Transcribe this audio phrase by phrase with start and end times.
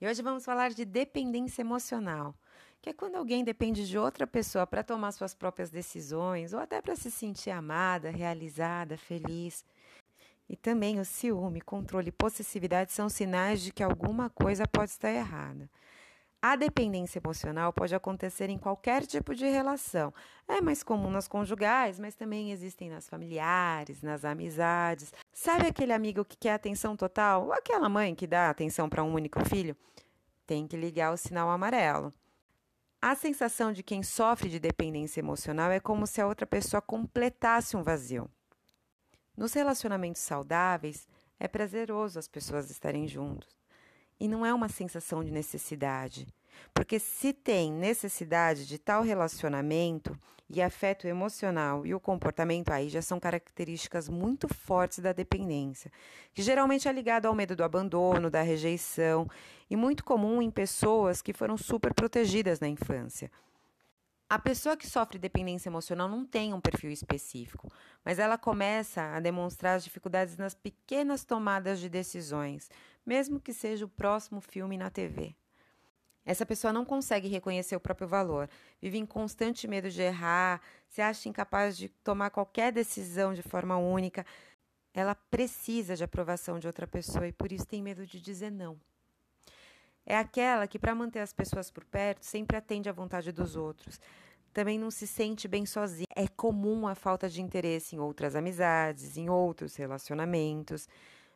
[0.00, 2.32] E hoje vamos falar de dependência emocional,
[2.80, 6.80] que é quando alguém depende de outra pessoa para tomar suas próprias decisões ou até
[6.80, 9.64] para se sentir amada, realizada, feliz.
[10.48, 15.10] E também o ciúme, controle e possessividade são sinais de que alguma coisa pode estar
[15.10, 15.68] errada.
[16.40, 20.14] A dependência emocional pode acontecer em qualquer tipo de relação.
[20.46, 25.12] É mais comum nas conjugais, mas também existem nas familiares, nas amizades.
[25.32, 27.46] Sabe aquele amigo que quer atenção total?
[27.46, 29.76] Ou aquela mãe que dá atenção para um único filho?
[30.46, 32.14] Tem que ligar o sinal amarelo.
[33.02, 37.76] A sensação de quem sofre de dependência emocional é como se a outra pessoa completasse
[37.76, 38.30] um vazio.
[39.36, 41.08] Nos relacionamentos saudáveis,
[41.38, 43.48] é prazeroso as pessoas estarem juntos.
[44.20, 46.26] E não é uma sensação de necessidade.
[46.74, 50.18] Porque se tem necessidade de tal relacionamento
[50.50, 55.92] e afeto emocional e o comportamento aí já são características muito fortes da dependência,
[56.32, 59.28] que geralmente é ligado ao medo do abandono, da rejeição
[59.68, 63.30] e muito comum em pessoas que foram super protegidas na infância.
[64.30, 67.72] A pessoa que sofre dependência emocional não tem um perfil específico,
[68.04, 72.70] mas ela começa a demonstrar as dificuldades nas pequenas tomadas de decisões,
[73.06, 75.34] mesmo que seja o próximo filme na TV.
[76.26, 78.50] Essa pessoa não consegue reconhecer o próprio valor,
[78.82, 83.78] vive em constante medo de errar, se acha incapaz de tomar qualquer decisão de forma
[83.78, 84.26] única.
[84.92, 88.78] Ela precisa de aprovação de outra pessoa e por isso tem medo de dizer não.
[90.10, 94.00] É aquela que, para manter as pessoas por perto, sempre atende à vontade dos outros.
[94.54, 96.06] Também não se sente bem sozinha.
[96.16, 100.88] É comum a falta de interesse em outras amizades, em outros relacionamentos.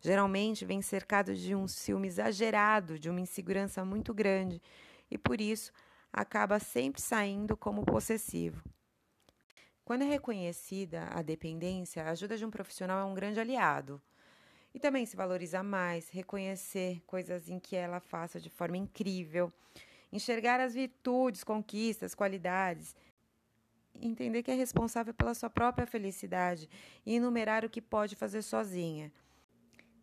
[0.00, 4.62] Geralmente vem cercado de um ciúme exagerado, de uma insegurança muito grande,
[5.10, 5.72] e por isso
[6.12, 8.62] acaba sempre saindo como possessivo.
[9.84, 14.00] Quando é reconhecida a dependência, a ajuda de um profissional é um grande aliado.
[14.74, 19.52] E também se valorizar mais, reconhecer coisas em que ela faça de forma incrível,
[20.12, 22.94] enxergar as virtudes, conquistas, qualidades,
[24.00, 26.68] entender que é responsável pela sua própria felicidade
[27.04, 29.12] e enumerar o que pode fazer sozinha.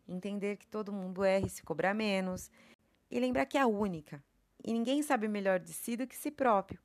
[0.06, 2.50] Entender que todo mundo erra e se cobrar menos.
[3.10, 4.22] E lembrar que é a única.
[4.64, 6.80] E ninguém sabe melhor de si do que si próprio.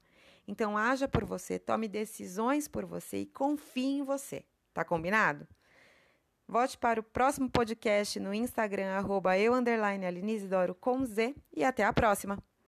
[0.48, 4.44] Então haja por você, tome decisões por você e confie em você.
[4.74, 5.48] Tá combinado?
[6.48, 11.64] Volte para o próximo podcast no Instagram, arroba eu, underline, Aline Isidoro, com Z, e
[11.64, 12.38] até a próxima!